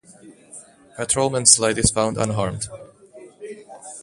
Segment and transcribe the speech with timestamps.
[0.97, 2.67] Patrolman Slide is found unharmed.